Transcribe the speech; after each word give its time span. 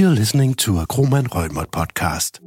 You're 0.00 0.08
listening 0.08 0.54
to 0.54 0.78
a 0.78 0.86
Kromann 0.86 1.28
Reumert 1.28 1.66
podcast. 1.66 2.40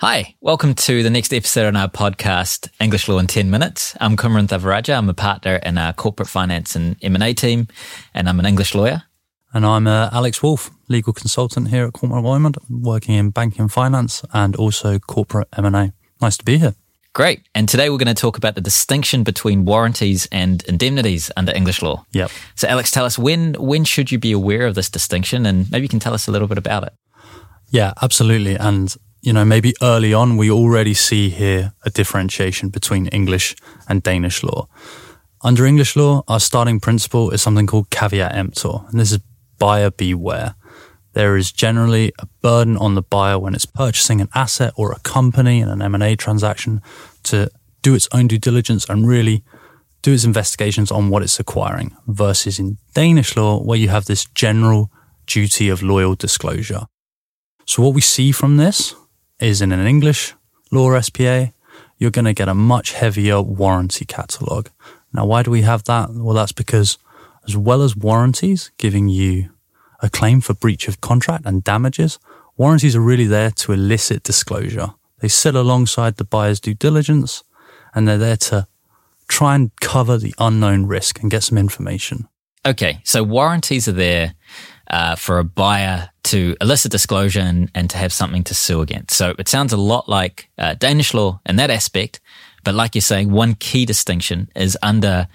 Hi, 0.00 0.36
welcome 0.40 0.72
to 0.74 1.02
the 1.02 1.10
next 1.10 1.34
episode 1.34 1.66
on 1.66 1.74
our 1.74 1.88
podcast, 1.88 2.68
English 2.80 3.08
Law 3.08 3.18
in 3.18 3.26
10 3.26 3.50
Minutes. 3.50 3.96
I'm 4.00 4.16
Kumran 4.16 4.46
Thavaraja. 4.46 4.96
I'm 4.96 5.08
a 5.08 5.14
partner 5.14 5.56
in 5.56 5.78
our 5.78 5.92
corporate 5.92 6.28
finance 6.28 6.76
and 6.76 6.94
M&A 7.02 7.34
team, 7.34 7.66
and 8.14 8.28
I'm 8.28 8.38
an 8.38 8.46
English 8.46 8.76
lawyer. 8.76 9.02
And 9.52 9.66
I'm 9.66 9.88
uh, 9.88 10.10
Alex 10.12 10.40
Wolf, 10.40 10.70
legal 10.86 11.12
consultant 11.12 11.70
here 11.70 11.86
at 11.86 11.94
Kromann 11.94 12.22
Reumert, 12.22 12.58
working 12.70 13.16
in 13.16 13.30
banking 13.30 13.62
and 13.62 13.72
finance 13.72 14.22
and 14.32 14.54
also 14.54 15.00
corporate 15.00 15.48
M&A. 15.56 15.92
Nice 16.20 16.36
to 16.36 16.44
be 16.44 16.58
here. 16.58 16.76
Great. 17.18 17.42
And 17.52 17.68
today 17.68 17.90
we're 17.90 17.98
going 17.98 18.06
to 18.06 18.14
talk 18.14 18.36
about 18.36 18.54
the 18.54 18.60
distinction 18.60 19.24
between 19.24 19.64
warranties 19.64 20.28
and 20.30 20.62
indemnities 20.68 21.32
under 21.36 21.52
English 21.52 21.82
law. 21.82 22.06
Yep. 22.12 22.30
So 22.54 22.68
Alex, 22.68 22.92
tell 22.92 23.04
us 23.04 23.18
when 23.18 23.54
when 23.54 23.82
should 23.82 24.12
you 24.12 24.20
be 24.20 24.30
aware 24.30 24.68
of 24.68 24.76
this 24.76 24.88
distinction 24.88 25.44
and 25.44 25.68
maybe 25.68 25.82
you 25.82 25.88
can 25.88 25.98
tell 25.98 26.14
us 26.14 26.28
a 26.28 26.30
little 26.30 26.46
bit 26.46 26.58
about 26.58 26.84
it. 26.84 26.92
Yeah, 27.70 27.92
absolutely. 28.00 28.54
And 28.54 28.94
you 29.20 29.32
know, 29.32 29.44
maybe 29.44 29.74
early 29.82 30.14
on 30.14 30.36
we 30.36 30.48
already 30.48 30.94
see 30.94 31.28
here 31.28 31.72
a 31.84 31.90
differentiation 31.90 32.68
between 32.68 33.08
English 33.08 33.56
and 33.88 34.00
Danish 34.00 34.44
law. 34.44 34.68
Under 35.42 35.66
English 35.66 35.96
law, 35.96 36.22
our 36.28 36.38
starting 36.38 36.78
principle 36.78 37.32
is 37.32 37.42
something 37.42 37.66
called 37.66 37.90
caveat 37.90 38.32
emptor, 38.32 38.74
and 38.90 39.00
this 39.00 39.10
is 39.10 39.18
buyer 39.58 39.90
beware. 39.90 40.54
There 41.18 41.36
is 41.36 41.50
generally 41.50 42.12
a 42.20 42.26
burden 42.42 42.76
on 42.76 42.94
the 42.94 43.02
buyer 43.02 43.40
when 43.40 43.52
it's 43.52 43.66
purchasing 43.66 44.20
an 44.20 44.28
asset 44.36 44.72
or 44.76 44.92
a 44.92 45.00
company 45.00 45.58
in 45.58 45.68
an 45.68 45.82
M&A 45.82 46.14
transaction 46.14 46.80
to 47.24 47.50
do 47.82 47.96
its 47.96 48.06
own 48.12 48.28
due 48.28 48.38
diligence 48.38 48.88
and 48.88 49.04
really 49.04 49.42
do 50.00 50.12
its 50.12 50.22
investigations 50.22 50.92
on 50.92 51.08
what 51.08 51.24
it's 51.24 51.40
acquiring 51.40 51.96
versus 52.06 52.60
in 52.60 52.78
Danish 52.94 53.36
law 53.36 53.60
where 53.60 53.76
you 53.76 53.88
have 53.88 54.04
this 54.04 54.26
general 54.26 54.92
duty 55.26 55.68
of 55.68 55.82
loyal 55.82 56.14
disclosure. 56.14 56.86
So 57.66 57.82
what 57.82 57.94
we 57.94 58.00
see 58.00 58.30
from 58.30 58.56
this 58.56 58.94
is 59.40 59.60
in 59.60 59.72
an 59.72 59.84
English 59.84 60.34
law 60.70 61.00
SPA, 61.00 61.50
you're 61.96 62.12
going 62.12 62.26
to 62.26 62.32
get 62.32 62.48
a 62.48 62.54
much 62.54 62.92
heavier 62.92 63.42
warranty 63.42 64.04
catalog. 64.04 64.68
Now, 65.12 65.26
why 65.26 65.42
do 65.42 65.50
we 65.50 65.62
have 65.62 65.82
that? 65.86 66.10
Well, 66.12 66.36
that's 66.36 66.52
because 66.52 66.96
as 67.44 67.56
well 67.56 67.82
as 67.82 67.96
warranties 67.96 68.70
giving 68.78 69.08
you 69.08 69.50
a 70.00 70.08
claim 70.08 70.40
for 70.40 70.54
breach 70.54 70.88
of 70.88 71.00
contract 71.00 71.44
and 71.46 71.64
damages, 71.64 72.18
warranties 72.56 72.96
are 72.96 73.00
really 73.00 73.26
there 73.26 73.50
to 73.50 73.72
elicit 73.72 74.22
disclosure. 74.22 74.94
They 75.20 75.28
sit 75.28 75.54
alongside 75.54 76.16
the 76.16 76.24
buyer's 76.24 76.60
due 76.60 76.74
diligence 76.74 77.42
and 77.94 78.06
they're 78.06 78.18
there 78.18 78.36
to 78.36 78.66
try 79.28 79.54
and 79.54 79.70
cover 79.80 80.16
the 80.16 80.34
unknown 80.38 80.86
risk 80.86 81.20
and 81.20 81.30
get 81.30 81.42
some 81.42 81.58
information. 81.58 82.28
Okay, 82.66 83.00
so 83.04 83.22
warranties 83.22 83.88
are 83.88 83.92
there 83.92 84.34
uh, 84.90 85.16
for 85.16 85.38
a 85.38 85.44
buyer 85.44 86.10
to 86.24 86.56
elicit 86.60 86.92
disclosure 86.92 87.40
and, 87.40 87.70
and, 87.74 87.88
to 87.90 87.96
have 87.96 88.12
something 88.12 88.44
to 88.44 88.54
sue 88.54 88.80
against. 88.80 89.16
So 89.16 89.34
it 89.38 89.48
sounds 89.48 89.72
a 89.72 89.76
lot 89.76 90.08
like 90.08 90.48
uh, 90.58 90.74
Danish 90.74 91.14
law 91.14 91.40
in 91.46 91.56
that 91.56 91.70
aspect. 91.70 92.20
But 92.64 92.74
like 92.74 92.94
you're 92.94 93.02
saying, 93.02 93.30
one 93.30 93.54
key 93.54 93.86
distinction 93.86 94.50
is 94.54 94.76
under 94.82 95.28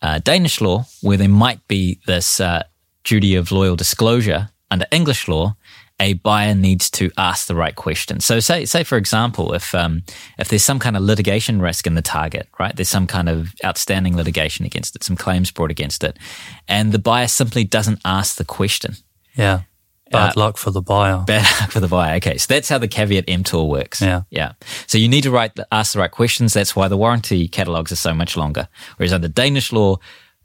uh, 0.00 0.18
Danish 0.18 0.60
law, 0.60 0.86
where 1.00 1.16
there 1.16 1.28
might 1.28 1.66
be 1.68 2.00
this 2.06 2.40
uh, 2.40 2.62
duty 3.04 3.34
of 3.34 3.52
loyal 3.52 3.76
disclosure. 3.76 4.50
Under 4.70 4.86
English 4.90 5.28
law, 5.28 5.56
a 6.00 6.14
buyer 6.14 6.54
needs 6.54 6.90
to 6.90 7.10
ask 7.16 7.46
the 7.46 7.54
right 7.54 7.76
question. 7.76 8.20
So, 8.20 8.40
say, 8.40 8.64
say 8.64 8.84
for 8.84 8.96
example, 8.96 9.52
if 9.54 9.74
um, 9.74 10.02
if 10.38 10.48
there's 10.48 10.64
some 10.64 10.78
kind 10.78 10.96
of 10.96 11.02
litigation 11.02 11.60
risk 11.60 11.86
in 11.86 11.94
the 11.94 12.02
target, 12.02 12.48
right? 12.58 12.74
There's 12.74 12.88
some 12.88 13.06
kind 13.06 13.28
of 13.28 13.54
outstanding 13.64 14.16
litigation 14.16 14.66
against 14.66 14.96
it, 14.96 15.04
some 15.04 15.16
claims 15.16 15.50
brought 15.50 15.70
against 15.70 16.02
it, 16.02 16.18
and 16.66 16.92
the 16.92 16.98
buyer 16.98 17.28
simply 17.28 17.64
doesn't 17.64 18.00
ask 18.04 18.36
the 18.36 18.44
question. 18.44 18.96
Yeah. 19.36 19.62
Bad 20.10 20.36
uh, 20.36 20.40
luck 20.40 20.58
for 20.58 20.70
the 20.70 20.82
buyer. 20.82 21.24
Bad 21.26 21.60
luck 21.60 21.70
for 21.70 21.80
the 21.80 21.88
buyer. 21.88 22.16
Okay, 22.16 22.36
so 22.36 22.52
that's 22.52 22.68
how 22.68 22.78
the 22.78 22.88
caveat 22.88 23.24
emptor 23.28 23.62
works. 23.62 24.02
Yeah, 24.02 24.22
yeah. 24.30 24.52
So 24.86 24.98
you 24.98 25.08
need 25.08 25.22
to 25.22 25.30
write, 25.30 25.52
ask 25.70 25.94
the 25.94 26.00
right 26.00 26.10
questions. 26.10 26.52
That's 26.52 26.76
why 26.76 26.88
the 26.88 26.98
warranty 26.98 27.48
catalogs 27.48 27.92
are 27.92 27.96
so 27.96 28.12
much 28.12 28.36
longer. 28.36 28.68
Whereas 28.96 29.12
under 29.12 29.28
Danish 29.28 29.72
law, 29.72 29.96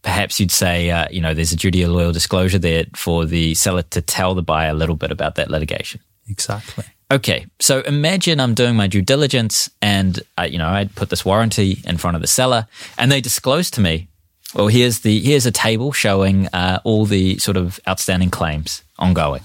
perhaps 0.02 0.40
you'd 0.40 0.52
say, 0.52 0.90
uh, 0.90 1.08
you 1.10 1.22
know, 1.22 1.34
there's 1.34 1.52
a 1.52 1.56
duty 1.56 1.82
of 1.82 1.92
loyal 1.92 2.12
disclosure 2.12 2.60
there 2.60 2.86
for 2.96 3.26
the 3.26 3.56
seller 3.56 3.84
to 3.84 4.02
tell 4.02 4.36
the 4.36 4.44
buyer 4.44 4.72
a 4.72 4.74
little 4.74 4.96
bit 4.96 5.12
about 5.12 5.36
that 5.36 5.50
litigation. 5.50 6.02
Exactly. 6.30 6.86
Okay, 7.10 7.46
so 7.60 7.80
imagine 7.82 8.40
I'm 8.42 8.54
doing 8.54 8.76
my 8.76 8.88
due 8.88 9.02
diligence, 9.02 9.70
and 9.82 10.20
uh, 10.38 10.44
you 10.44 10.58
know, 10.58 10.68
I 10.68 10.90
put 10.94 11.10
this 11.10 11.24
warranty 11.24 11.82
in 11.86 11.98
front 11.98 12.16
of 12.16 12.22
the 12.22 12.28
seller, 12.28 12.68
and 12.98 13.10
they 13.10 13.22
disclose 13.22 13.72
to 13.72 13.82
me, 13.82 14.10
well, 14.54 14.68
here's 14.68 15.00
the 15.00 15.20
here's 15.20 15.46
a 15.46 15.52
table 15.52 15.94
showing 15.94 16.48
uh, 16.48 16.80
all 16.84 17.06
the 17.06 17.38
sort 17.38 17.56
of 17.56 17.80
outstanding 17.88 18.30
claims 18.30 18.84
ongoing. 19.00 19.44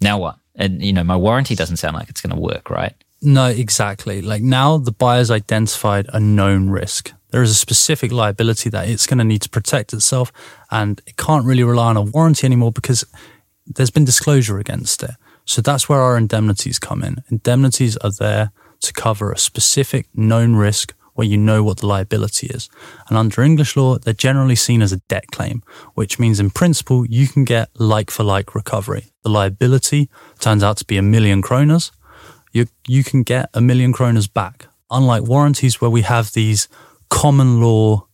Now 0.00 0.18
what? 0.18 0.36
And 0.54 0.82
you 0.82 0.92
know, 0.92 1.02
my 1.02 1.16
warranty 1.16 1.56
doesn't 1.56 1.78
sound 1.78 1.96
like 1.96 2.08
it's 2.08 2.20
going 2.20 2.34
to 2.34 2.40
work, 2.40 2.70
right? 2.70 2.94
No, 3.22 3.46
exactly. 3.46 4.22
Like 4.22 4.42
now, 4.42 4.78
the 4.78 4.92
buyer's 4.92 5.30
identified 5.30 6.06
a 6.12 6.20
known 6.20 6.70
risk 6.70 7.12
there 7.36 7.42
is 7.42 7.50
a 7.50 7.54
specific 7.54 8.10
liability 8.12 8.70
that 8.70 8.88
it's 8.88 9.06
going 9.06 9.18
to 9.18 9.24
need 9.24 9.42
to 9.42 9.50
protect 9.50 9.92
itself 9.92 10.32
and 10.70 11.02
it 11.06 11.18
can't 11.18 11.44
really 11.44 11.62
rely 11.62 11.88
on 11.88 11.96
a 11.98 12.00
warranty 12.00 12.46
anymore 12.46 12.72
because 12.72 13.04
there's 13.66 13.90
been 13.90 14.06
disclosure 14.06 14.58
against 14.58 15.02
it. 15.02 15.10
So 15.44 15.60
that's 15.60 15.86
where 15.86 16.00
our 16.00 16.16
indemnities 16.16 16.78
come 16.78 17.02
in. 17.02 17.16
Indemnities 17.30 17.98
are 17.98 18.10
there 18.10 18.52
to 18.80 18.92
cover 18.94 19.32
a 19.32 19.36
specific 19.36 20.06
known 20.14 20.56
risk 20.56 20.94
where 21.12 21.26
you 21.26 21.36
know 21.36 21.62
what 21.62 21.80
the 21.80 21.86
liability 21.86 22.46
is. 22.46 22.70
And 23.10 23.18
under 23.18 23.42
English 23.42 23.76
law, 23.76 23.98
they're 23.98 24.14
generally 24.14 24.56
seen 24.56 24.80
as 24.80 24.94
a 24.94 25.02
debt 25.06 25.26
claim, 25.30 25.62
which 25.92 26.18
means 26.18 26.40
in 26.40 26.48
principle, 26.48 27.04
you 27.04 27.28
can 27.28 27.44
get 27.44 27.68
like 27.78 28.10
for 28.10 28.24
like 28.24 28.54
recovery. 28.54 29.12
The 29.24 29.28
liability 29.28 30.08
turns 30.40 30.62
out 30.62 30.78
to 30.78 30.86
be 30.86 30.96
a 30.96 31.02
million 31.02 31.42
kroners. 31.42 31.90
You, 32.54 32.68
you 32.88 33.04
can 33.04 33.24
get 33.24 33.50
a 33.52 33.60
million 33.60 33.92
kroners 33.92 34.32
back. 34.32 34.68
Unlike 34.90 35.24
warranties 35.24 35.82
where 35.82 35.90
we 35.90 36.00
have 36.00 36.32
these 36.32 36.66
common 37.08 37.60
law 37.60 38.06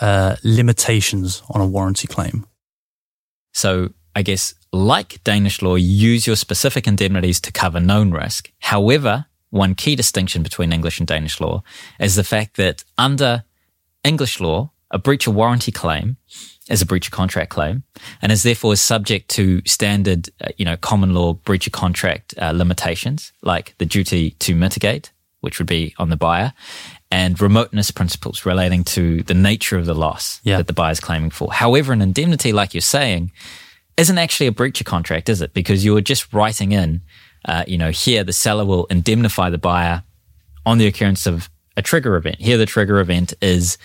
uh, 0.00 0.36
limitations 0.42 1.42
on 1.50 1.60
a 1.60 1.66
warranty 1.66 2.06
claim. 2.06 2.46
So, 3.52 3.90
I 4.16 4.22
guess, 4.22 4.54
like 4.72 5.22
Danish 5.24 5.62
law, 5.62 5.76
use 5.76 6.26
your 6.26 6.36
specific 6.36 6.86
indemnities 6.86 7.40
to 7.42 7.52
cover 7.52 7.80
known 7.80 8.10
risk. 8.10 8.50
However, 8.60 9.26
one 9.50 9.74
key 9.76 9.94
distinction 9.94 10.42
between 10.42 10.72
English 10.72 10.98
and 10.98 11.06
Danish 11.06 11.40
law 11.40 11.62
is 12.00 12.16
the 12.16 12.24
fact 12.24 12.56
that 12.56 12.84
under 12.98 13.44
English 14.02 14.40
law, 14.40 14.72
a 14.90 14.98
breach 14.98 15.26
of 15.26 15.34
warranty 15.34 15.72
claim 15.72 16.16
is 16.68 16.82
a 16.82 16.86
breach 16.86 17.08
of 17.08 17.12
contract 17.12 17.50
claim 17.50 17.84
and 18.22 18.32
is 18.32 18.42
therefore 18.42 18.74
subject 18.76 19.28
to 19.30 19.62
standard, 19.66 20.28
uh, 20.40 20.48
you 20.56 20.64
know, 20.64 20.76
common 20.76 21.14
law 21.14 21.34
breach 21.34 21.66
of 21.66 21.72
contract 21.72 22.34
uh, 22.38 22.50
limitations 22.50 23.32
like 23.42 23.74
the 23.78 23.86
duty 23.86 24.32
to 24.40 24.54
mitigate, 24.54 25.12
which 25.40 25.58
would 25.58 25.68
be 25.68 25.94
on 25.98 26.08
the 26.10 26.16
buyer, 26.16 26.52
and 27.14 27.40
remoteness 27.40 27.92
principles 27.92 28.44
relating 28.44 28.82
to 28.82 29.22
the 29.22 29.34
nature 29.34 29.78
of 29.78 29.86
the 29.86 29.94
loss 29.94 30.40
yeah. 30.42 30.56
that 30.56 30.66
the 30.66 30.72
buyer 30.72 30.90
is 30.90 30.98
claiming 30.98 31.30
for. 31.30 31.52
However, 31.52 31.92
an 31.92 32.02
indemnity, 32.02 32.52
like 32.52 32.74
you're 32.74 32.80
saying, 32.80 33.30
isn't 33.96 34.18
actually 34.18 34.48
a 34.48 34.52
breach 34.52 34.80
of 34.80 34.86
contract, 34.88 35.28
is 35.28 35.40
it? 35.40 35.54
Because 35.54 35.84
you're 35.84 36.00
just 36.00 36.32
writing 36.32 36.72
in, 36.72 37.02
uh, 37.44 37.62
you 37.68 37.78
know, 37.78 37.92
here 37.92 38.24
the 38.24 38.32
seller 38.32 38.64
will 38.64 38.86
indemnify 38.86 39.48
the 39.48 39.58
buyer 39.58 40.02
on 40.66 40.78
the 40.78 40.88
occurrence 40.88 41.24
of 41.24 41.48
a 41.76 41.82
trigger 41.82 42.16
event. 42.16 42.40
Here, 42.40 42.58
the 42.58 42.66
trigger 42.66 42.98
event 42.98 43.32
is 43.40 43.78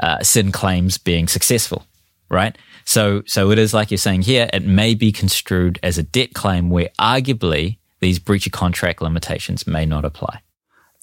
uh, 0.00 0.20
certain 0.24 0.50
claims 0.50 0.98
being 0.98 1.28
successful, 1.28 1.86
right? 2.30 2.58
So, 2.84 3.22
so 3.26 3.52
it 3.52 3.60
is 3.60 3.72
like 3.72 3.92
you're 3.92 3.98
saying 3.98 4.22
here, 4.22 4.50
it 4.52 4.64
may 4.64 4.96
be 4.96 5.12
construed 5.12 5.78
as 5.84 5.98
a 5.98 6.02
debt 6.02 6.34
claim 6.34 6.68
where 6.68 6.88
arguably 6.98 7.78
these 8.00 8.18
breach 8.18 8.46
of 8.46 8.52
contract 8.52 9.00
limitations 9.00 9.68
may 9.68 9.86
not 9.86 10.04
apply. 10.04 10.40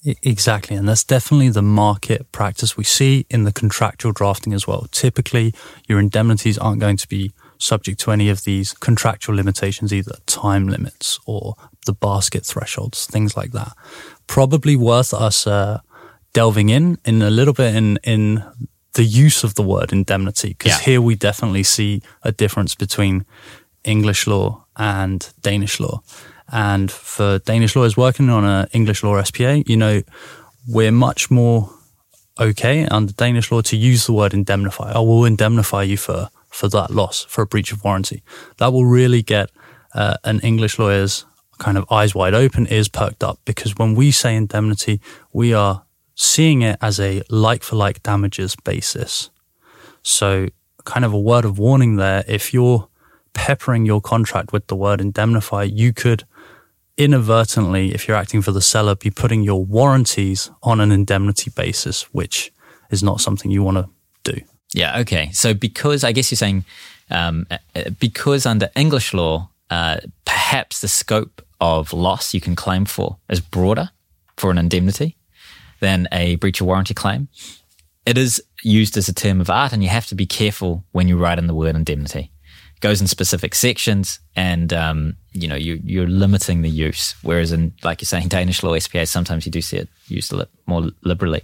Exactly. 0.04 0.76
And 0.76 0.88
that's 0.88 1.04
definitely 1.04 1.50
the 1.50 1.62
market 1.62 2.32
practice 2.32 2.76
we 2.76 2.84
see 2.84 3.26
in 3.28 3.44
the 3.44 3.52
contractual 3.52 4.12
drafting 4.12 4.54
as 4.54 4.66
well. 4.66 4.86
Typically, 4.90 5.54
your 5.88 5.98
indemnities 5.98 6.56
aren't 6.56 6.80
going 6.80 6.96
to 6.96 7.08
be 7.08 7.32
subject 7.58 8.00
to 8.00 8.10
any 8.10 8.30
of 8.30 8.44
these 8.44 8.72
contractual 8.72 9.36
limitations, 9.36 9.92
either 9.92 10.16
time 10.24 10.66
limits 10.68 11.18
or 11.26 11.54
the 11.84 11.92
basket 11.92 12.46
thresholds, 12.46 13.06
things 13.06 13.36
like 13.36 13.52
that. 13.52 13.72
Probably 14.26 14.74
worth 14.74 15.12
us 15.12 15.46
uh, 15.46 15.80
delving 16.32 16.70
in 16.70 16.98
in 17.04 17.20
a 17.22 17.30
little 17.30 17.54
bit 17.54 17.74
in 17.74 17.98
in 18.02 18.42
the 18.94 19.04
use 19.04 19.44
of 19.44 19.54
the 19.54 19.62
word 19.62 19.92
indemnity, 19.92 20.48
because 20.48 20.72
yeah. 20.72 20.84
here 20.84 21.00
we 21.00 21.14
definitely 21.14 21.62
see 21.62 22.02
a 22.22 22.32
difference 22.32 22.74
between 22.74 23.24
English 23.84 24.26
law 24.26 24.64
and 24.76 25.32
Danish 25.42 25.78
law. 25.78 26.00
And 26.52 26.90
for 26.90 27.38
Danish 27.38 27.76
lawyers 27.76 27.96
working 27.96 28.28
on 28.28 28.44
an 28.44 28.66
English 28.72 29.02
law 29.02 29.22
SPA, 29.22 29.62
you 29.66 29.76
know, 29.76 30.02
we're 30.68 30.92
much 30.92 31.30
more 31.30 31.70
okay 32.38 32.86
under 32.86 33.12
Danish 33.12 33.52
law 33.52 33.60
to 33.62 33.76
use 33.76 34.06
the 34.06 34.12
word 34.12 34.34
indemnify. 34.34 34.92
I 34.92 34.98
will 34.98 35.24
indemnify 35.24 35.84
you 35.84 35.96
for, 35.96 36.30
for 36.48 36.68
that 36.68 36.90
loss, 36.90 37.24
for 37.24 37.42
a 37.42 37.46
breach 37.46 37.72
of 37.72 37.84
warranty. 37.84 38.22
That 38.58 38.72
will 38.72 38.86
really 38.86 39.22
get 39.22 39.50
uh, 39.94 40.16
an 40.24 40.40
English 40.40 40.78
lawyer's 40.78 41.24
kind 41.58 41.76
of 41.76 41.84
eyes 41.90 42.14
wide 42.14 42.34
open, 42.34 42.66
ears 42.70 42.88
perked 42.88 43.22
up, 43.22 43.38
because 43.44 43.76
when 43.76 43.94
we 43.94 44.10
say 44.10 44.34
indemnity, 44.34 45.00
we 45.32 45.52
are 45.52 45.84
seeing 46.14 46.62
it 46.62 46.76
as 46.80 46.98
a 46.98 47.22
like 47.28 47.62
for 47.62 47.76
like 47.76 48.02
damages 48.02 48.56
basis. 48.56 49.30
So 50.02 50.48
kind 50.84 51.04
of 51.04 51.12
a 51.12 51.20
word 51.20 51.44
of 51.44 51.58
warning 51.58 51.96
there. 51.96 52.24
If 52.26 52.52
you're 52.54 52.88
peppering 53.32 53.86
your 53.86 54.00
contract 54.00 54.52
with 54.52 54.66
the 54.66 54.76
word 54.76 55.00
indemnify, 55.00 55.64
you 55.64 55.92
could 55.92 56.24
inadvertently, 57.00 57.94
if 57.94 58.06
you're 58.06 58.16
acting 58.16 58.42
for 58.42 58.52
the 58.52 58.60
seller, 58.60 58.94
be 58.94 59.10
putting 59.10 59.42
your 59.42 59.64
warranties 59.64 60.50
on 60.62 60.80
an 60.80 60.92
indemnity 60.92 61.50
basis, 61.50 62.02
which 62.12 62.52
is 62.90 63.02
not 63.02 63.22
something 63.22 63.50
you 63.50 63.62
want 63.62 63.78
to 63.78 63.88
do. 64.32 64.42
Yeah. 64.74 64.98
Okay. 65.00 65.30
So 65.32 65.54
because 65.54 66.04
I 66.04 66.12
guess 66.12 66.30
you're 66.30 66.36
saying 66.36 66.64
um, 67.10 67.46
because 67.98 68.44
under 68.44 68.68
English 68.76 69.14
law, 69.14 69.48
uh, 69.70 70.00
perhaps 70.26 70.82
the 70.82 70.88
scope 70.88 71.42
of 71.58 71.94
loss 71.94 72.34
you 72.34 72.40
can 72.40 72.54
claim 72.54 72.84
for 72.84 73.16
is 73.30 73.40
broader 73.40 73.90
for 74.36 74.50
an 74.50 74.58
indemnity 74.58 75.16
than 75.80 76.06
a 76.12 76.36
breach 76.36 76.60
of 76.60 76.66
warranty 76.66 76.94
claim. 76.94 77.28
It 78.04 78.18
is 78.18 78.42
used 78.62 78.96
as 78.98 79.08
a 79.08 79.14
term 79.14 79.40
of 79.40 79.48
art, 79.48 79.72
and 79.72 79.82
you 79.82 79.88
have 79.88 80.06
to 80.06 80.14
be 80.14 80.26
careful 80.26 80.84
when 80.92 81.08
you 81.08 81.16
write 81.16 81.38
in 81.38 81.46
the 81.46 81.54
word 81.54 81.76
indemnity 81.76 82.30
goes 82.80 83.00
in 83.00 83.06
specific 83.06 83.54
sections 83.54 84.20
and 84.34 84.72
um, 84.72 85.16
you 85.32 85.46
know 85.46 85.54
you, 85.54 85.80
you're 85.84 86.06
limiting 86.06 86.62
the 86.62 86.68
use. 86.68 87.14
Whereas 87.22 87.52
in 87.52 87.72
like 87.82 88.00
you're 88.00 88.06
saying 88.06 88.28
danish 88.36 88.62
law 88.62 88.78
spa 88.78 89.04
sometimes 89.04 89.46
you 89.46 89.52
do 89.52 89.60
see 89.60 89.76
it 89.76 89.88
used 90.08 90.32
a 90.32 90.36
little 90.36 90.52
more 90.66 90.90
liberally. 91.02 91.42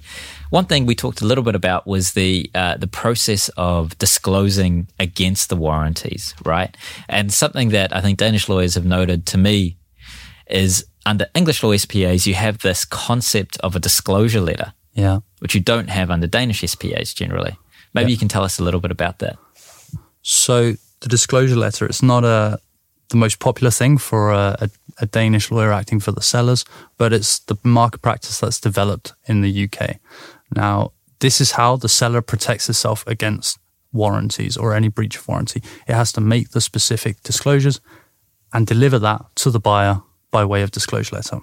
One 0.51 0.65
thing 0.65 0.87
we 0.87 0.95
talked 0.95 1.21
a 1.21 1.27
little 1.27 1.45
bit 1.45 1.55
about 1.55 1.87
was 1.87 2.13
the 2.13 2.51
uh, 2.55 2.77
the 2.77 2.87
process 2.87 3.49
of 3.57 3.97
disclosing 3.99 4.89
against 4.99 5.49
the 5.49 5.57
warranties 5.57 6.35
right? 6.45 6.77
And 7.09 7.33
something 7.33 7.71
that 7.71 7.95
i 7.95 8.01
think 8.01 8.19
danish 8.19 8.49
lawyers 8.49 8.75
have 8.75 8.85
noted 8.85 9.27
to 9.27 9.39
me 9.39 9.77
is 10.49 10.87
under 11.05 11.27
english 11.35 11.63
law 11.63 11.77
spas 11.77 12.27
you 12.27 12.35
have 12.35 12.59
this 12.59 12.85
concept 12.85 13.57
of 13.61 13.77
a 13.77 13.79
disclosure 13.79 14.41
letter 14.41 14.73
yeah. 14.97 15.21
which 15.39 15.55
you 15.55 15.61
don't 15.61 15.89
have 15.89 16.11
under 16.11 16.27
danish 16.27 16.63
spas 16.63 17.15
generally. 17.15 17.57
Maybe 17.95 18.11
yeah. 18.11 18.15
you 18.15 18.19
can 18.19 18.29
tell 18.29 18.43
us 18.43 18.59
a 18.59 18.65
little 18.65 18.81
bit 18.81 18.91
about 18.91 19.21
that. 19.21 19.39
So 20.23 20.75
the 21.07 21.11
disclosure 21.11 21.55
letter, 21.55 21.87
it's 21.87 22.03
not 22.03 22.25
a 22.25 22.59
the 23.11 23.17
most 23.17 23.39
popular 23.39 23.71
thing 23.71 23.97
for 23.97 24.33
a, 24.33 24.57
a, 24.61 24.69
a, 24.99 25.07
Danish 25.07 25.53
lawyer 25.53 25.73
acting 25.73 26.01
for 26.01 26.11
the 26.11 26.21
sellers, 26.21 26.65
but 26.99 27.13
it's 27.13 27.39
the 27.39 27.57
market 27.63 28.03
practice 28.03 28.41
that's 28.41 28.61
developed 28.61 29.13
in 29.29 29.43
the 29.43 29.65
UK. 29.65 30.01
Now, 30.57 30.91
this 31.21 31.41
is 31.41 31.53
how 31.53 31.77
the 31.77 31.89
seller 31.89 32.21
protects 32.21 32.69
itself 32.69 33.07
against 33.07 33.61
warranties 33.93 34.57
or 34.57 34.75
any 34.75 34.89
breach 34.89 35.17
of 35.17 35.29
warranty. 35.29 35.63
It 35.87 35.95
has 35.95 36.11
to 36.15 36.21
make 36.21 36.51
the 36.51 36.61
specific 36.61 37.23
disclosures 37.23 37.81
and 38.53 38.67
deliver 38.67 38.99
that 38.99 39.25
to 39.37 39.51
the 39.51 39.61
buyer 39.61 40.03
by 40.33 40.45
way 40.45 40.63
of 40.63 40.73
disclosure 40.73 41.15
letter. 41.15 41.39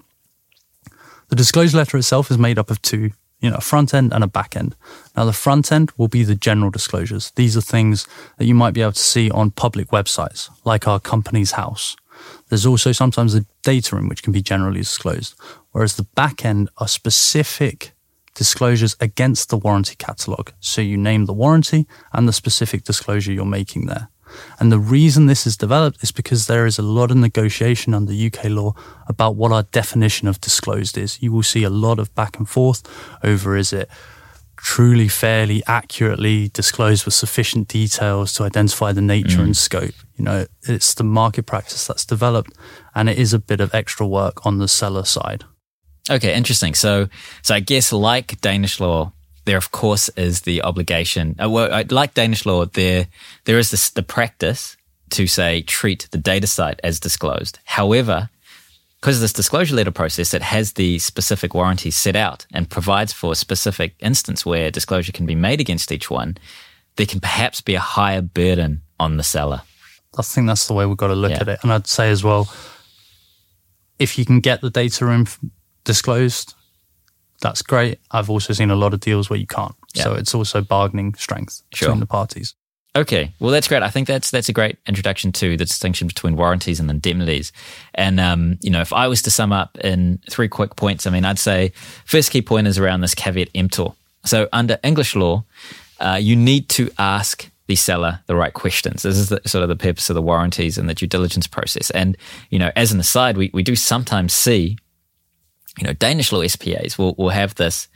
The 1.29 1.37
disclosure 1.37 1.77
letter 1.77 1.95
itself 1.95 2.29
is 2.29 2.37
made 2.37 2.59
up 2.59 2.69
of 2.69 2.81
two 2.81 3.11
you 3.43 3.49
know, 3.49 3.57
a 3.57 3.61
front 3.61 3.93
end 3.93 4.13
and 4.13 4.23
a 4.23 4.27
back 4.27 4.55
end. 4.55 4.73
Now, 5.17 5.25
the 5.25 5.33
front 5.33 5.69
end 5.69 5.91
will 5.97 6.07
be 6.07 6.23
the 6.23 6.33
general 6.33 6.71
disclosures. 6.71 7.31
These 7.35 7.57
are 7.57 7.61
things 7.61 8.07
that 8.37 8.45
you 8.45 8.55
might 8.55 8.73
be 8.73 8.81
able 8.81 8.93
to 8.93 8.99
see 8.99 9.29
on 9.29 9.51
public 9.51 9.89
websites, 9.89 10.49
like 10.63 10.87
our 10.87 10.99
Companies 10.99 11.51
House. 11.51 11.97
There's 12.47 12.65
also 12.65 12.93
sometimes 12.93 13.35
a 13.35 13.45
data 13.61 13.97
room 13.97 14.07
which 14.07 14.23
can 14.23 14.31
be 14.31 14.41
generally 14.41 14.79
disclosed, 14.79 15.35
whereas 15.73 15.97
the 15.97 16.07
back 16.15 16.45
end 16.45 16.69
are 16.77 16.87
specific 16.87 17.91
disclosures 18.33 18.95
against 19.01 19.49
the 19.49 19.57
warranty 19.57 19.95
catalog. 19.97 20.51
So 20.61 20.79
you 20.79 20.97
name 20.97 21.25
the 21.25 21.33
warranty 21.33 21.85
and 22.13 22.27
the 22.27 22.33
specific 22.33 22.85
disclosure 22.85 23.33
you're 23.33 23.45
making 23.45 23.87
there. 23.87 24.07
And 24.59 24.71
the 24.71 24.79
reason 24.79 25.25
this 25.25 25.45
is 25.45 25.57
developed 25.57 26.03
is 26.03 26.11
because 26.11 26.47
there 26.47 26.65
is 26.65 26.77
a 26.77 26.83
lot 26.83 27.11
of 27.11 27.17
negotiation 27.17 27.93
under 27.93 28.13
UK 28.13 28.45
law 28.45 28.73
about 29.07 29.35
what 29.35 29.51
our 29.51 29.63
definition 29.63 30.27
of 30.27 30.41
disclosed 30.41 30.97
is. 30.97 31.21
You 31.21 31.31
will 31.31 31.43
see 31.43 31.63
a 31.63 31.69
lot 31.69 31.99
of 31.99 32.13
back 32.15 32.37
and 32.37 32.49
forth 32.49 32.83
over 33.23 33.55
is 33.55 33.73
it 33.73 33.89
truly 34.55 35.09
fairly 35.09 35.61
accurately 35.67 36.47
disclosed 36.49 37.03
with 37.03 37.13
sufficient 37.13 37.67
details 37.67 38.31
to 38.33 38.43
identify 38.43 38.93
the 38.93 39.01
nature 39.01 39.39
mm. 39.39 39.43
and 39.43 39.57
scope. 39.57 39.93
You 40.15 40.23
know, 40.23 40.45
it's 40.61 40.93
the 40.93 41.03
market 41.03 41.45
practice 41.45 41.85
that's 41.85 42.05
developed 42.05 42.53
and 42.95 43.09
it 43.09 43.17
is 43.17 43.33
a 43.33 43.39
bit 43.39 43.59
of 43.59 43.75
extra 43.75 44.07
work 44.07 44.45
on 44.45 44.59
the 44.59 44.67
seller 44.67 45.03
side. 45.03 45.43
Okay, 46.09 46.33
interesting. 46.33 46.73
So 46.75 47.07
so 47.41 47.55
I 47.55 47.59
guess 47.59 47.91
like 47.91 48.39
Danish 48.41 48.79
law, 48.79 49.11
there 49.45 49.57
of 49.57 49.71
course 49.71 50.09
is 50.09 50.41
the 50.41 50.61
obligation. 50.61 51.35
Uh, 51.41 51.49
well, 51.49 51.83
like 51.89 52.13
Danish 52.13 52.45
law, 52.45 52.65
there 52.65 53.07
there 53.45 53.57
is 53.57 53.71
this, 53.71 53.89
the 53.89 54.03
practice 54.03 54.77
to 55.11 55.27
say 55.27 55.61
treat 55.61 56.07
the 56.11 56.17
data 56.17 56.47
site 56.47 56.79
as 56.83 56.99
disclosed. 56.99 57.59
However, 57.65 58.29
because 58.99 59.17
of 59.17 59.21
this 59.21 59.33
disclosure 59.33 59.75
letter 59.75 59.91
process, 59.91 60.33
it 60.33 60.41
has 60.41 60.73
the 60.73 60.97
specific 60.97 61.53
warranties 61.53 61.97
set 61.97 62.15
out 62.15 62.45
and 62.53 62.69
provides 62.69 63.11
for 63.11 63.33
a 63.33 63.35
specific 63.35 63.95
instance 63.99 64.45
where 64.45 64.71
disclosure 64.71 65.11
can 65.11 65.25
be 65.25 65.35
made 65.35 65.59
against 65.59 65.91
each 65.91 66.09
one. 66.09 66.37
There 66.95 67.05
can 67.05 67.19
perhaps 67.19 67.59
be 67.59 67.75
a 67.75 67.81
higher 67.81 68.21
burden 68.21 68.81
on 68.99 69.17
the 69.17 69.23
seller. 69.23 69.61
I 70.17 70.21
think 70.21 70.47
that's 70.47 70.67
the 70.67 70.73
way 70.73 70.85
we've 70.85 70.95
got 70.95 71.07
to 71.07 71.15
look 71.15 71.31
yeah. 71.31 71.41
at 71.41 71.49
it. 71.49 71.59
And 71.63 71.73
I'd 71.73 71.87
say 71.87 72.11
as 72.11 72.23
well, 72.23 72.49
if 73.99 74.17
you 74.17 74.25
can 74.25 74.39
get 74.39 74.61
the 74.61 74.69
data 74.69 75.05
room 75.05 75.27
disclosed, 75.83 76.53
that's 77.43 77.61
great. 77.61 77.99
I've 78.09 78.29
also 78.29 78.53
seen 78.53 78.71
a 78.71 78.75
lot 78.75 78.93
of 78.93 79.01
deals 79.01 79.29
where 79.29 79.37
you 79.37 79.45
can't. 79.45 79.75
Yeah. 79.93 80.03
So 80.03 80.13
it's 80.13 80.33
also 80.33 80.61
bargaining 80.61 81.13
strength 81.15 81.61
sure. 81.73 81.89
between 81.89 81.99
the 81.99 82.07
parties. 82.07 82.55
Okay, 82.95 83.33
well 83.39 83.51
that's 83.51 83.67
great. 83.67 83.81
I 83.81 83.89
think 83.89 84.07
that's 84.07 84.29
that's 84.29 84.49
a 84.49 84.53
great 84.53 84.77
introduction 84.87 85.31
to 85.33 85.57
the 85.57 85.65
distinction 85.65 86.07
between 86.07 86.35
warranties 86.35 86.79
and 86.79 86.89
indemnities. 86.89 87.51
And 87.95 88.19
um, 88.19 88.59
you 88.61 88.69
know, 88.69 88.81
if 88.81 88.93
I 88.93 89.07
was 89.07 89.21
to 89.23 89.31
sum 89.31 89.51
up 89.51 89.77
in 89.79 90.19
three 90.29 90.47
quick 90.47 90.75
points, 90.75 91.07
I 91.07 91.09
mean, 91.09 91.25
I'd 91.25 91.39
say 91.39 91.73
first 92.05 92.31
key 92.31 92.41
point 92.41 92.67
is 92.67 92.77
around 92.77 93.01
this 93.01 93.15
caveat 93.15 93.49
emptor. 93.55 93.87
So 94.25 94.47
under 94.53 94.77
English 94.83 95.15
law, 95.15 95.43
uh, 95.99 96.19
you 96.21 96.35
need 96.35 96.69
to 96.69 96.91
ask 96.99 97.49
the 97.67 97.75
seller 97.75 98.19
the 98.27 98.35
right 98.35 98.53
questions. 98.53 99.01
This 99.03 99.17
is 99.17 99.29
the, 99.29 99.41
sort 99.45 99.63
of 99.63 99.69
the 99.69 99.75
purpose 99.75 100.09
of 100.09 100.13
the 100.13 100.21
warranties 100.21 100.77
and 100.77 100.87
the 100.87 100.93
due 100.93 101.07
diligence 101.07 101.47
process. 101.47 101.89
And 101.91 102.15
you 102.51 102.59
know, 102.59 102.71
as 102.75 102.91
an 102.91 102.99
aside, 102.99 103.37
we 103.37 103.49
we 103.53 103.63
do 103.63 103.75
sometimes 103.75 104.33
see 104.33 104.77
you 105.77 105.87
know, 105.87 105.93
Danish 105.93 106.31
law 106.31 106.45
SPAs 106.45 106.97
will, 106.97 107.15
will 107.17 107.29
have 107.29 107.55
this, 107.55 107.87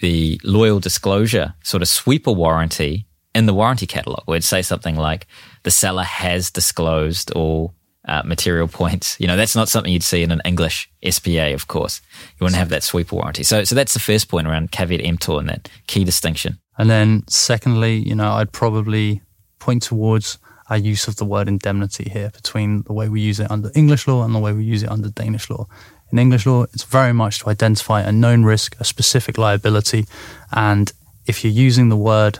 the 0.00 0.40
loyal 0.44 0.80
disclosure 0.80 1.54
sort 1.62 1.82
of 1.82 1.88
sweeper 1.88 2.32
warranty 2.32 3.06
in 3.34 3.46
the 3.46 3.54
warranty 3.54 3.86
catalog 3.86 4.22
where 4.24 4.36
it'd 4.36 4.44
say 4.44 4.62
something 4.62 4.96
like 4.96 5.26
the 5.62 5.70
seller 5.70 6.02
has 6.02 6.50
disclosed 6.50 7.30
all 7.32 7.74
uh, 8.06 8.22
material 8.24 8.68
points. 8.68 9.16
You 9.20 9.26
know, 9.26 9.36
that's 9.36 9.56
not 9.56 9.68
something 9.68 9.92
you'd 9.92 10.02
see 10.02 10.22
in 10.22 10.30
an 10.30 10.40
English 10.44 10.90
SPA, 11.08 11.52
of 11.52 11.68
course. 11.68 12.00
You 12.40 12.48
to 12.48 12.56
have 12.56 12.70
that 12.70 12.82
sweeper 12.82 13.16
warranty. 13.16 13.42
So, 13.42 13.64
so 13.64 13.74
that's 13.74 13.92
the 13.92 14.00
first 14.00 14.28
point 14.28 14.46
around 14.46 14.72
caveat 14.72 15.04
emptor 15.04 15.38
and 15.38 15.48
that 15.48 15.68
key 15.86 16.04
distinction. 16.04 16.58
And 16.78 16.88
then 16.88 17.24
secondly, 17.28 17.96
you 17.96 18.14
know, 18.14 18.32
I'd 18.32 18.52
probably 18.52 19.22
point 19.58 19.82
towards 19.82 20.38
our 20.68 20.76
use 20.76 21.06
of 21.06 21.16
the 21.16 21.24
word 21.24 21.48
indemnity 21.48 22.08
here 22.10 22.30
between 22.30 22.82
the 22.82 22.92
way 22.92 23.08
we 23.08 23.20
use 23.20 23.40
it 23.40 23.50
under 23.50 23.70
English 23.74 24.08
law 24.08 24.24
and 24.24 24.34
the 24.34 24.38
way 24.38 24.52
we 24.52 24.64
use 24.64 24.82
it 24.82 24.90
under 24.90 25.08
Danish 25.08 25.48
law. 25.48 25.66
In 26.12 26.18
English 26.18 26.46
law, 26.46 26.64
it's 26.64 26.84
very 26.84 27.12
much 27.12 27.40
to 27.40 27.50
identify 27.50 28.00
a 28.02 28.12
known 28.12 28.44
risk, 28.44 28.76
a 28.80 28.84
specific 28.84 29.38
liability, 29.38 30.06
and 30.52 30.92
if 31.26 31.44
you're 31.44 31.52
using 31.52 31.88
the 31.88 31.96
word 31.96 32.38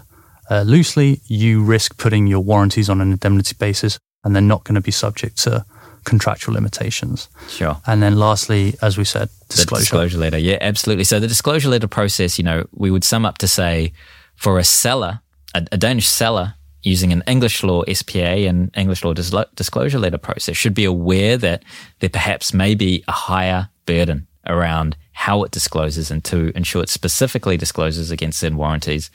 uh, 0.50 0.62
loosely, 0.62 1.20
you 1.26 1.62
risk 1.62 1.98
putting 1.98 2.26
your 2.26 2.40
warranties 2.40 2.88
on 2.88 3.00
an 3.00 3.10
indemnity 3.10 3.56
basis, 3.58 3.98
and 4.22 4.34
they're 4.34 4.42
not 4.42 4.64
going 4.64 4.76
to 4.76 4.80
be 4.80 4.92
subject 4.92 5.38
to 5.38 5.64
contractual 6.04 6.54
limitations. 6.54 7.28
Sure. 7.48 7.76
And 7.86 8.02
then 8.02 8.16
lastly, 8.16 8.76
as 8.80 8.96
we 8.96 9.04
said, 9.04 9.28
disclosure. 9.48 9.80
The 9.80 9.84
disclosure 9.84 10.18
letter. 10.18 10.38
Yeah, 10.38 10.58
absolutely. 10.60 11.04
So 11.04 11.18
the 11.18 11.26
disclosure 11.26 11.68
letter 11.68 11.88
process, 11.88 12.38
you 12.38 12.44
know, 12.44 12.66
we 12.72 12.90
would 12.90 13.04
sum 13.04 13.26
up 13.26 13.38
to 13.38 13.48
say 13.48 13.92
for 14.36 14.58
a 14.58 14.64
seller, 14.64 15.20
a, 15.54 15.66
a 15.72 15.76
Danish 15.76 16.06
seller 16.06 16.54
using 16.86 17.12
an 17.12 17.22
English 17.26 17.64
law 17.64 17.82
SPA 17.92 18.46
and 18.46 18.70
English 18.76 19.04
law 19.04 19.12
dis- 19.12 19.34
disclosure 19.56 19.98
letter 19.98 20.18
process 20.18 20.56
should 20.56 20.72
be 20.72 20.84
aware 20.84 21.36
that 21.36 21.64
there 21.98 22.08
perhaps 22.08 22.54
may 22.54 22.76
be 22.76 23.02
a 23.08 23.12
higher 23.12 23.68
burden 23.86 24.28
around 24.46 24.96
how 25.10 25.42
it 25.42 25.50
discloses 25.50 26.12
and 26.12 26.22
to 26.24 26.56
ensure 26.56 26.82
it 26.84 26.88
specifically 26.88 27.56
discloses 27.56 28.12
against 28.12 28.38
certain 28.38 28.56
warranties 28.56 29.10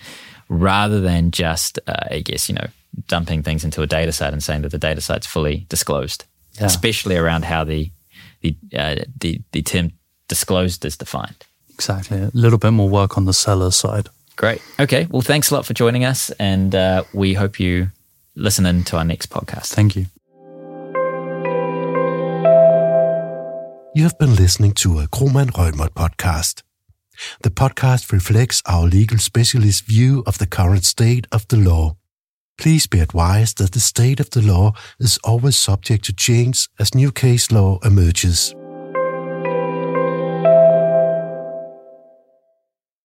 rather 0.49 0.99
than 0.99 1.31
just, 1.31 1.79
uh, 1.87 2.07
I 2.11 2.19
guess, 2.19 2.49
you 2.49 2.55
know, 2.55 2.67
dumping 3.07 3.41
things 3.41 3.63
into 3.63 3.81
a 3.81 3.87
data 3.87 4.11
set 4.11 4.33
and 4.33 4.43
saying 4.43 4.63
that 4.63 4.71
the 4.71 4.77
data 4.77 4.99
set's 4.99 5.25
fully 5.25 5.65
disclosed, 5.69 6.25
yeah. 6.59 6.65
especially 6.65 7.15
around 7.15 7.45
how 7.45 7.63
the, 7.63 7.89
the, 8.41 8.53
uh, 8.75 8.95
the, 9.17 9.41
the 9.53 9.61
term 9.61 9.93
disclosed 10.27 10.83
is 10.83 10.97
defined. 10.97 11.45
Exactly. 11.69 12.17
A 12.17 12.31
little 12.33 12.59
bit 12.59 12.71
more 12.71 12.89
work 12.89 13.17
on 13.17 13.23
the 13.23 13.33
seller 13.33 13.71
side. 13.71 14.09
Great. 14.41 14.59
Okay. 14.79 15.05
Well, 15.11 15.21
thanks 15.21 15.51
a 15.51 15.53
lot 15.53 15.67
for 15.67 15.75
joining 15.75 16.03
us, 16.03 16.31
and 16.39 16.73
uh, 16.73 17.03
we 17.13 17.35
hope 17.35 17.59
you 17.59 17.91
listen 18.35 18.65
in 18.65 18.83
to 18.85 18.97
our 18.97 19.05
next 19.05 19.29
podcast. 19.29 19.67
Thank 19.67 19.95
you. 19.95 20.07
You 23.93 24.01
have 24.01 24.17
been 24.17 24.35
listening 24.35 24.71
to 24.81 24.97
a 24.97 25.07
Kromann 25.07 25.51
Reumert 25.51 25.91
podcast. 25.91 26.63
The 27.43 27.51
podcast 27.51 28.11
reflects 28.11 28.63
our 28.65 28.87
legal 28.87 29.19
specialist 29.19 29.85
view 29.85 30.23
of 30.25 30.39
the 30.39 30.47
current 30.47 30.85
state 30.85 31.27
of 31.31 31.47
the 31.49 31.57
law. 31.57 31.97
Please 32.57 32.87
be 32.87 32.99
advised 32.99 33.59
that 33.59 33.73
the 33.73 33.79
state 33.79 34.19
of 34.19 34.31
the 34.31 34.41
law 34.41 34.73
is 34.99 35.19
always 35.23 35.55
subject 35.55 36.03
to 36.05 36.13
change 36.13 36.67
as 36.79 36.95
new 36.95 37.11
case 37.11 37.51
law 37.51 37.77
emerges. 37.83 38.55